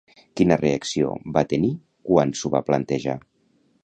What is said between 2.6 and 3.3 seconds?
plantejar?